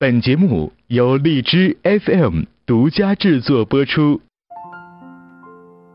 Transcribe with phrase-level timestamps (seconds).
[0.00, 4.18] 本节目由荔枝 FM 独家制作播出。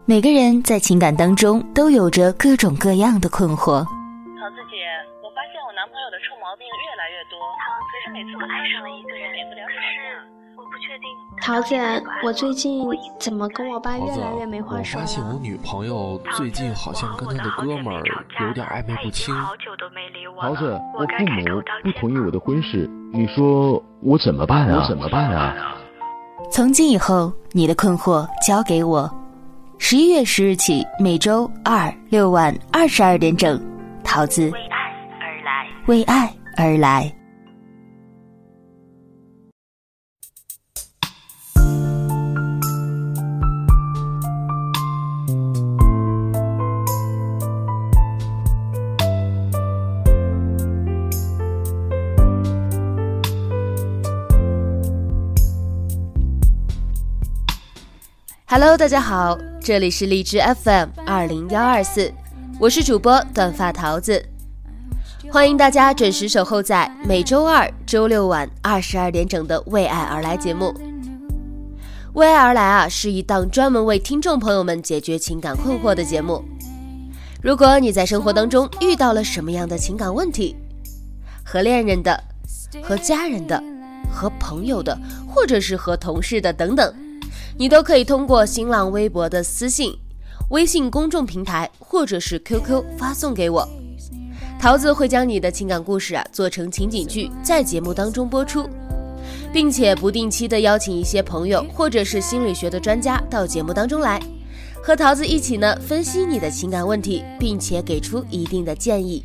[0.06, 3.82] 每个人在情感当中都有着各种各样的困惑。
[3.82, 3.90] 桃
[4.54, 4.86] 子姐，
[5.24, 7.42] 我发现我男朋友的臭毛病越来越多，
[7.90, 10.22] 可是每次我爱上了一个人，免不了吵架。
[11.42, 11.76] 桃子，
[12.24, 12.88] 我最近
[13.20, 18.04] 怎么跟我爸越来越没话说我发现我女朋友最近好像跟她的哥们儿
[18.46, 19.34] 有点暧昧不清。
[20.40, 24.82] 桃子，我父母不同意我的婚事，你说我怎么办啊？
[24.82, 25.56] 我怎么办啊？
[26.52, 29.10] 从今以后，你的困惑交给我。
[29.78, 33.62] 十一月十日起，每周二六晚二十二点整，
[34.04, 34.78] 桃子为爱
[35.20, 37.12] 而来，为爱而来。
[58.58, 62.10] Hello，大家好，这里是荔枝 FM 二零幺二四，
[62.58, 64.26] 我是主播短发桃子，
[65.30, 70.74] 欢迎大家准时守候在每周二、周六晚二十二点整的《为爱而来》节目。
[72.14, 76.42] 为爱而来啊，是一档专门为听众朋友们解决情感困惑的节目。
[77.44, 80.56] 如果你在生活当中遇到了什么样的情感问题，
[81.44, 82.24] 和恋人的、
[82.82, 83.62] 和家人的、
[84.10, 86.96] 和朋友的，或者是和同事的等等。
[87.58, 89.96] 你都可以通过新浪微博的私信、
[90.50, 93.66] 微信公众平台或者是 QQ 发送给我，
[94.60, 98.70] 桃子会将你的情感故事啊做成情景剧，在节目当中播出，
[99.54, 104.22] 并且不定期的邀请一些朋友或者是心理学的专家到节目当中来，
[104.84, 109.24] 和桃子一起呢分析你的情感问题，并且给出一定的建议。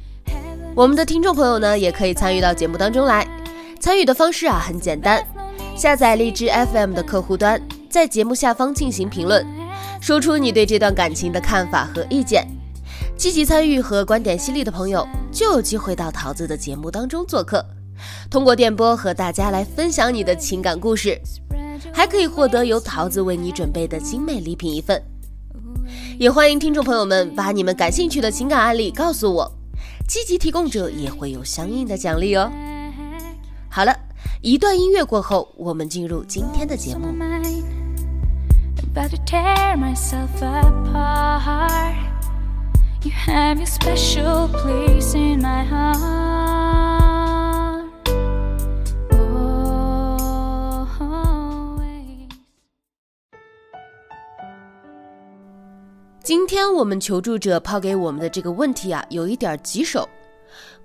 [0.77, 3.27] 我们的听众朋友呢也可以参与到节目当中来，
[3.81, 5.21] 参与的方式啊很简单，
[5.77, 7.61] 下载荔枝 FM 的客户端。
[7.91, 9.45] 在节目下方进行评论，
[10.01, 12.47] 说出你对这段感情的看法和意见。
[13.17, 17.63] 积极参与和观点犀利的朋友就有机会到桃子的节目当中做客，
[18.31, 21.21] 通过电波和大家来分享你的情感故事，
[21.93, 25.03] 还可以获得由桃子为你准备的精美礼品一份。
[26.19, 29.51] 也欢迎听众朋友们把你们感兴趣的情感案例告诉我，
[30.09, 32.51] 积极提供者也会有相应的奖励哦。
[33.69, 33.95] 好了，
[34.41, 37.09] 一段音乐过后，我们进入今天的节目。
[38.91, 41.95] About to tear myself apart.
[43.05, 45.81] You have your special place in my heart.
[49.13, 49.47] Always.
[56.23, 60.09] 今天我们求助者抛给我们的这个问题啊，有一点棘手。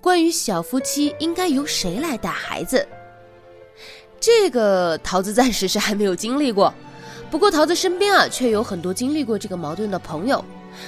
[0.00, 2.86] 关于小夫妻应该由谁来带孩子，
[4.20, 6.72] 这个桃子暂时是还没有经历过。
[7.30, 10.44] 不过桃子身边啊，却有很多经历过这个矛盾的朋友，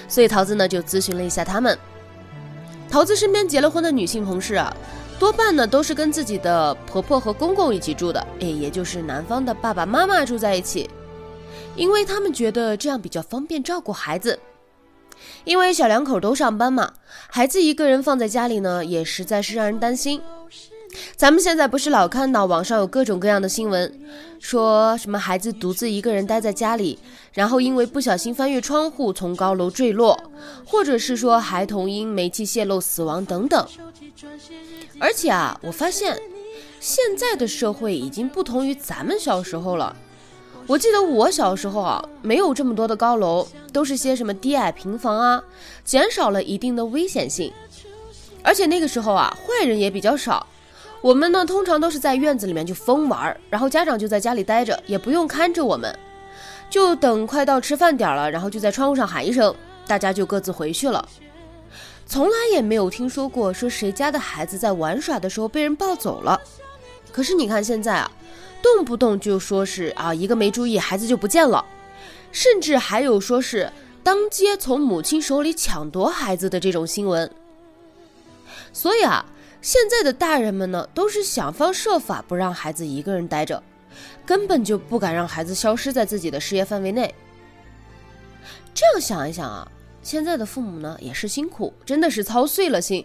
[0.08, 1.76] 所以桃子呢就咨询了一下他们。
[2.90, 4.74] 桃子身边结了婚的女性同事啊，
[5.18, 10.88] 多半呢都是跟自己的婆婆和公公一起住的，哎，也就是男方的爸爸妈妈住在一起，
[11.76, 14.38] 因为他们觉得这样比较方便照顾孩子。
[15.44, 16.92] 因为小两口都上班嘛，
[17.28, 20.22] 孩子一个人放在家里呢，也实在是让人担心。
[21.16, 24.00] 咱们现在不是老看到网上有各种各样的新闻，
[24.40, 26.98] 说什么孩子独自一个人待在家里，
[27.32, 30.18] 然后因为不小心翻越窗户从高楼坠落，
[30.64, 33.66] 或者是说孩童因煤气泄漏死亡等等。
[34.98, 36.18] 而且啊，我发现
[36.80, 39.94] 现在的社会已经不同于咱们小时候了。
[40.66, 45.42] 我记得我小时候啊，没有这么多的高楼，都是些什么低矮平房啊，
[45.84, 47.52] 减少了一定的危险性。
[48.42, 50.46] 而且那个时候啊，坏人也比较少。
[51.00, 55.96] 我们呢，通常都是在院子里面就疯玩，然后家长就在家里待着，也不用看着我们，
[56.68, 59.54] 就等快到吃饭点了，然后就在窗户上喊一声，
[59.86, 61.08] 大家就各自回去了。
[62.04, 66.40] 从来也没有听说过说谁家的孩子在玩耍的时候被人抱走了。
[67.12, 68.10] 可是你看现在啊，
[68.60, 71.64] 动不动就说是啊一个没注意孩子就不见了，
[72.32, 73.72] 甚至还有说是
[74.02, 77.30] 当街从母亲手里抢夺孩子的这种新闻。
[78.72, 79.24] 所以啊。
[79.60, 83.62] 现在的大人们呢，都是想方设法不让孩子一个人待着，
[84.24, 87.14] 根本就不敢让孩子消失在自己的视野范围内。
[88.72, 89.70] 这样想一想啊，
[90.02, 93.04] 现在的父母呢也是辛苦，真的是操碎了心。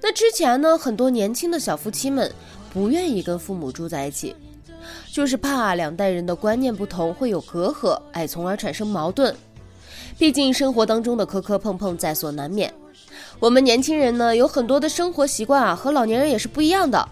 [0.00, 2.30] 那之前呢，很多年轻的小夫妻们
[2.72, 4.36] 不愿意跟父母住在一起，
[5.10, 9.34] 就是怕两代人的观念不同会有隔阂，哎，从而产生矛盾。
[10.16, 12.72] 毕竟生活当中的磕磕碰碰在所难免。
[13.44, 17.06] 我们年轻人呢，有很多的生活习惯啊，和老年人也是不一样的，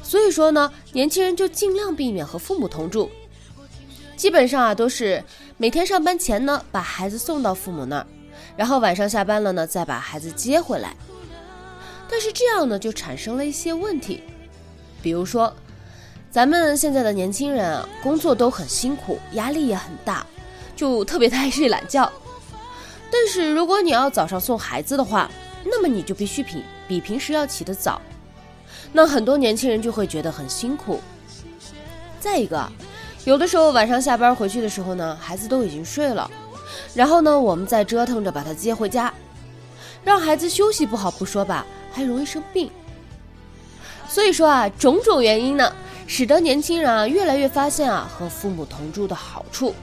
[0.00, 3.10] 所以说呢，年轻人就尽量避免和父母同住，
[4.16, 5.24] 基本上啊都是
[5.56, 8.06] 每天上班前呢把孩子送到父母那儿，
[8.56, 10.94] 然后晚上下班了呢再把孩子接回来。
[12.08, 14.22] 但是这样呢就产生了一些问题，
[15.02, 15.52] 比如说，
[16.30, 20.24] 咱们现在的年轻人啊工作都很辛苦，压力也很大，
[20.76, 22.08] 就特别 的爱睡懒觉。
[23.10, 25.28] 但是如果你要早上送孩子的话，
[25.68, 28.00] 那么你就必须比比平时要起得早。
[28.92, 31.00] 那很多年轻人就会觉得很辛苦。
[32.20, 32.70] 再一个，
[33.24, 36.30] 有的时候晚上下班回去的时候呢，孩子都已经睡了，
[36.94, 39.12] 然后呢，我们再折腾着把他接回家，
[40.04, 42.70] 让孩子休息不好不说吧，还容易生病。
[44.08, 45.72] 所以说啊，种种原因呢，
[46.06, 49.74] 使得年轻人啊越来越发现啊和父母同住的好处。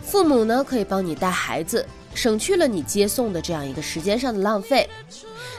[0.00, 1.86] 父母呢可以帮你带孩子，
[2.18, 4.90] 省去了你接送的这样一个时间上的浪费。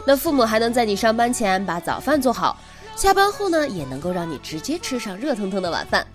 [0.06, 2.60] 那父母还能在你上班前把早饭做好。
[2.98, 6.06] 下班后呢，也能够让你直接吃上热腾腾的晚饭。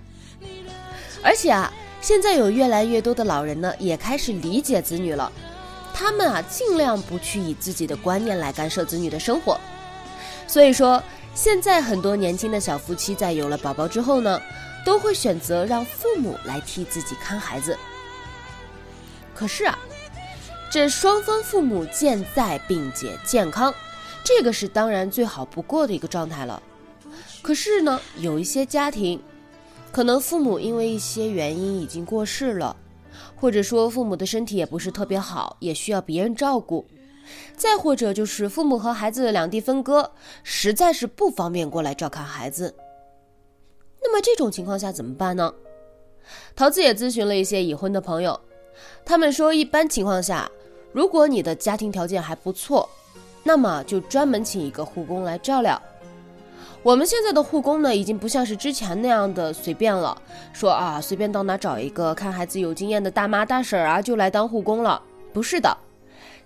[1.23, 5.33] 而且啊，现在有越来越多的老人呢，也开始理解子女了。
[5.95, 9.59] 他们啊，尽量不去以自己的观念来干涉子女的生活。
[10.47, 11.03] 所以说，
[11.35, 14.39] 现在很多年轻的小夫妻在有了宝宝之后呢，
[14.85, 17.79] 都会选择让父母来替自己看孩子。
[19.35, 19.79] 可是啊，
[20.75, 23.73] 这双方父母健在并且健康，
[24.25, 26.61] 这个是当然最好不过的一个状态了。
[27.43, 29.23] 可是呢，有一些家庭，
[29.93, 32.77] 可能父母因为一些原因已经过世了，
[33.37, 36.85] 或者说父母的身体也不是特别好，也需要别人照顾；
[37.57, 40.11] 再或者就是父母和孩子两地分割，
[40.43, 42.75] 实在是不方便过来照看孩子。
[44.03, 45.55] 那么这种情况下怎么办呢？
[46.57, 48.41] 桃子也咨询了一些已婚的朋友，
[49.05, 50.51] 他们说，一般情况下，
[50.95, 52.89] 如果你的家庭条件还不错，
[53.43, 55.83] 那么就专门请一个护工来照料。
[56.85, 60.17] 我们现在的护工呢，已经不像是之前那样的随便了，
[60.53, 65.03] 说啊，随便到哪找一个看孩子有经验的大妈大婶啊，就来当护工了。
[65.33, 65.77] 不是的，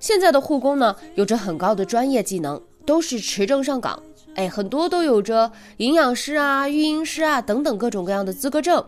[0.00, 4.02] 现在的护工呢，有着很高的专业技能，都是持证上岗，
[4.34, 8.82] 哎，很多都有着营养师啊、育婴师啊等等各种各样的资格证。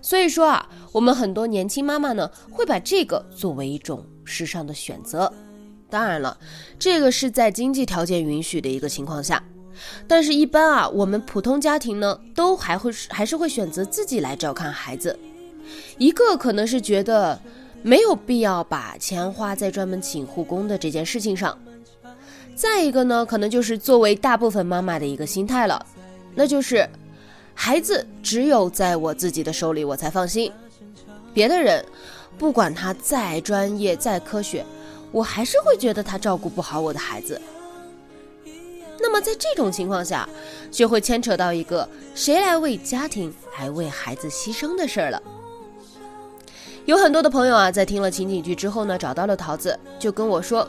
[0.00, 5.32] 所以说啊，我们很多年轻妈妈呢，会把这个作为一种时尚的选择。
[5.88, 6.36] 当然了，
[6.78, 9.42] 这个是在经济条件允许的一个情况下。
[10.08, 15.18] 但是，一般啊，我们普通家庭呢，都还会还是会选择自己来照看孩子。
[15.98, 17.38] 一个可能是觉得
[17.82, 21.56] 没有必要把钱花在专门请护工的这件事情上；
[22.54, 25.84] 再一个呢，可能就是作为大部分妈妈的一个心态了，
[26.34, 26.88] 那就是
[27.54, 30.50] 孩子只有在我自己的手里，我才放心。
[31.34, 31.84] 别的人，
[32.38, 34.64] 不管他再专业、再科学，
[35.10, 37.40] 我还是会觉得他照顾不好我的孩子。
[38.98, 40.28] 那么在这种情况下，
[40.70, 45.22] 就会牵扯到一个谁来为家庭还为孩子牺牲的事儿了。
[46.86, 50.68] 有很多的朋友啊，在听了情景剧之后呢，找到了桃子，就跟我说，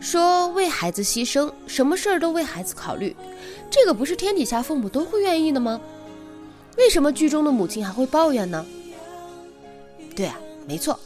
[0.00, 3.14] 说为孩子牺牲，什么事儿都为孩子考虑，
[3.70, 5.80] 这个不是天底下父母都会愿意的吗？
[6.76, 8.66] 为什么剧中的母亲还会抱怨呢？
[10.14, 10.36] 对啊，
[10.66, 10.98] 没错，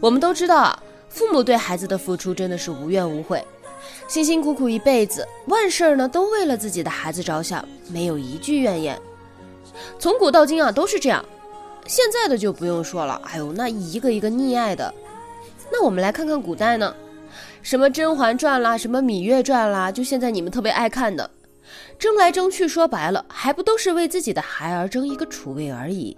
[0.00, 3.44] 我们都知道啊，父母对孩子的付出真的是无怨无悔。
[4.08, 9.00] 辛辛苦苦一辈子，万事儿呢都为了自己的孩子着想，没有一句怨言。
[9.98, 11.24] 从古到今啊都是这样，
[11.86, 13.20] 现在的就不用说了。
[13.24, 14.92] 哎呦，那一个一个溺爱的。
[15.70, 16.94] 那我们来看看古代呢，
[17.62, 21.28] 什么《甄嬛传》啦，什么《芈月传》啦，就现在你们特别爱看的，
[21.98, 26.16] 争来争去，说白了还不都是为自己的孩儿争一个储位而已。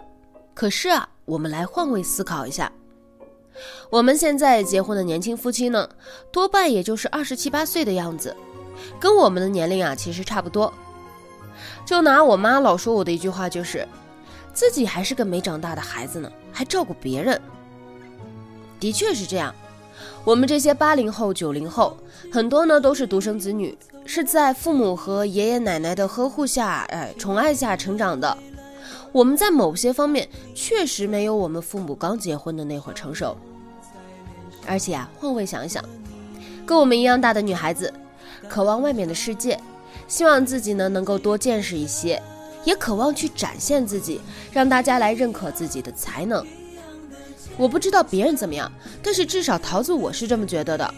[0.58, 2.72] 可是啊，我们来换位思考一下。
[3.90, 5.88] 我们现在结婚的年轻夫妻呢，
[6.32, 8.34] 多半也就是二十七八岁的样子，
[8.98, 10.74] 跟我们的年龄啊其实差不多。
[11.86, 13.86] 就拿我妈老说我的一句话，就是
[14.52, 17.40] 自己还是个没长大的孩子呢，还照顾别人。
[18.80, 19.54] 的确是这样，
[20.24, 21.96] 我们这些八零后、九零后，
[22.32, 28.36] 很多呢都是独生子女，是在父母和爷爷奶奶的呵护下，哎，宠爱下成长的。
[29.12, 33.36] 我们在某些方面确实没有我们父母刚结婚的那会儿成熟，
[34.66, 35.82] 而且啊，换位想一想，
[36.66, 37.92] 跟我们一样大的女孩子，
[38.48, 39.58] 渴望外面的世界，
[40.06, 42.22] 希望自己呢能够多见识一些，
[42.64, 44.20] 也渴望去展现自己，
[44.52, 46.46] 让大家来认可自己的才能。
[47.56, 48.70] 我不知道别人怎么样，
[49.02, 50.94] 但是至少桃子我是这么觉得的。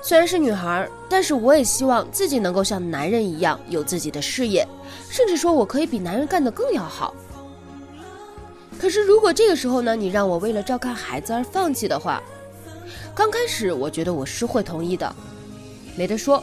[0.00, 4.64] 虽然是女孩，但是我也希望自己能够像男人一样有自己的事业，
[5.10, 7.12] 甚至说我可以比男人干得更要好。
[8.78, 12.22] 可是，如果这个时候呢，你让我为了照看孩子而放弃的话，
[13.14, 15.12] 刚开始我觉得我是会同意的，
[15.96, 16.42] 没得说。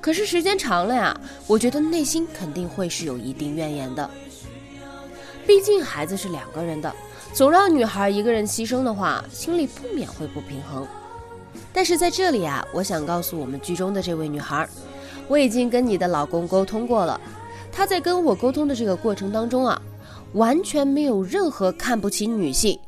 [0.00, 4.10] 可是时间长了呀，我觉得内心肯定会是有一定怨言的。
[5.46, 6.92] 毕竟孩子是两个人的，
[7.32, 10.84] 总让女孩一个人牺牲的话，心里不免会不平衡。
[11.72, 14.68] 但是在这里啊，我想告诉我们剧中的这位女孩，
[15.28, 17.20] 我已经跟你的老公沟通过了，
[17.70, 19.80] 他在跟我沟通的这个过程当中啊，
[20.34, 22.78] 完全没有任何看不起女性，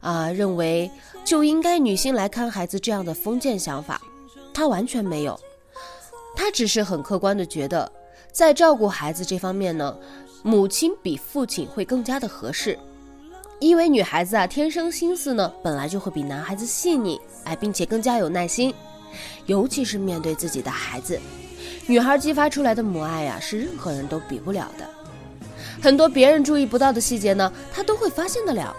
[0.00, 0.90] 啊，认为
[1.24, 4.00] 就应该女性来看孩子这样的封建想法，
[4.52, 5.38] 他完全没有，
[6.34, 7.90] 他只是很客观的觉得，
[8.32, 9.96] 在照顾孩子这方面呢，
[10.42, 12.78] 母亲比父亲会更加的合适。
[13.60, 18.74] 因为女孩子啊，天生心思呢本来就会比男孩子细腻，哎，并且更加有耐心，
[19.46, 21.18] 尤其是面对自己的孩子，
[21.86, 24.88] 女孩激发出来的母爱呀，是任何人都比不了的。
[25.84, 28.74] 很多别人注意不到的细节呢，他都会发现得了。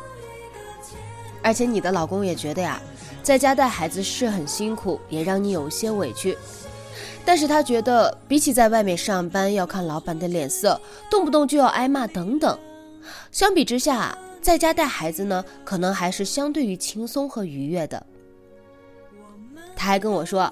[1.43, 2.81] 而且你的老公也觉得呀，
[3.21, 6.35] 在家带孩子是很辛苦，也让你有些委屈，
[7.23, 12.57] 但是他觉得比起在外面上班要看老板的脸色，动不动就要挨骂等等，
[13.31, 14.17] 相比之下。
[14.41, 18.03] 在家带孩子呢，可能还是相对于轻松和愉悦的。
[19.75, 20.51] 他还跟我说，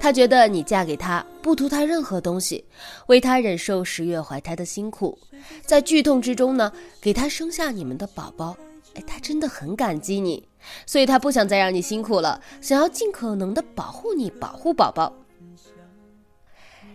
[0.00, 2.64] 他觉得你嫁给他不图他任何东西，
[3.06, 5.18] 为他忍受十月怀胎的辛苦，
[5.64, 8.56] 在剧痛之中呢，给他生下你们的宝宝。
[8.94, 10.46] 哎，他真的很感激你，
[10.86, 15.12] 所以他不想再让你辛苦了，想要尽可能的保护你，保护宝宝。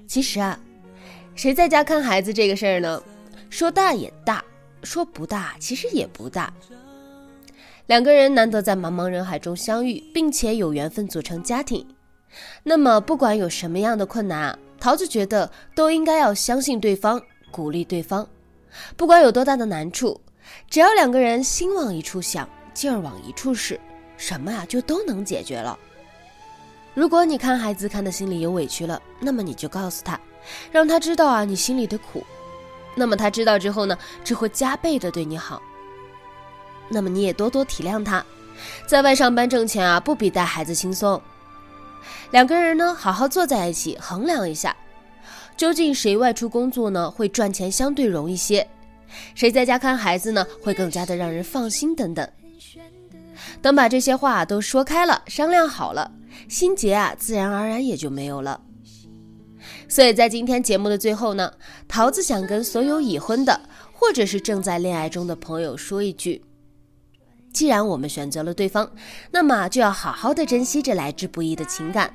[0.07, 0.59] 其实啊，
[1.35, 3.01] 谁在家看孩子这个事儿呢？
[3.49, 4.43] 说大也大。
[4.81, 6.53] 说不大，其实也不大。
[7.89, 11.83] 两个人难得在茫茫人海中相遇，并且有缘分组成家庭，
[12.61, 17.19] 那么不管有什么样的困难啊，桃子觉得都应该要相信对方，
[17.49, 18.27] 鼓励对方。
[18.95, 20.21] 不管有多大的难处，
[20.69, 23.79] 只要两个人心往一处想，劲儿往一处使，
[24.17, 25.75] 什么呀就都能解决了。
[26.93, 30.19] 如果你看孩子看的心里有委屈了，那么你就告诉他，
[30.71, 32.23] 让他知道啊你心里的苦。
[32.93, 35.59] 那么他知道之后呢，只会加倍的对你好。
[36.89, 38.25] 那么你也多多体谅他，
[38.87, 41.21] 在外上班挣钱啊，不比带孩子轻松。
[42.31, 44.75] 两个人呢，好好坐在一起衡量一下，
[45.57, 48.67] 究竟谁外出工作呢会赚钱相对容易些，
[49.35, 52.27] 谁在家看孩子呢会更加的让人放心等等。
[53.61, 56.11] 等把这些话都说开了，商量好了，
[56.47, 58.61] 心结啊自然而然也就没有了。
[59.87, 61.51] 所以在今天节目的最后呢，
[61.87, 63.59] 桃子想跟所有已婚的
[63.91, 66.41] 或者是正在恋爱中的朋友说一句：
[67.51, 68.91] 既然我们选择了对方，
[69.31, 72.13] 那么就要好好的珍惜这来之不易的情感，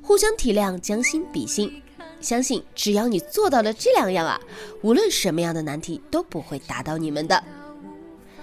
[0.00, 1.82] 互相体谅，将心比心。
[2.20, 4.40] 相信只要你做到了这两样啊，
[4.82, 7.42] 无论什么样的难题都不会打倒你们的。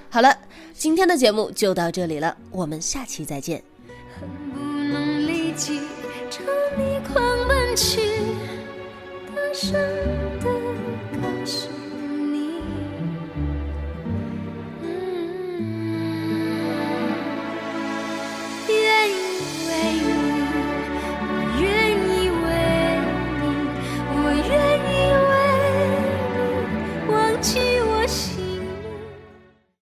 [0.10, 0.38] 好了，
[0.74, 3.64] 今天的节目就到这里了，我们下期再见。
[7.14, 8.20] 狂奔去。